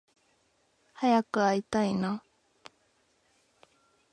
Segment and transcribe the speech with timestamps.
[0.95, 2.23] 早く会いたいな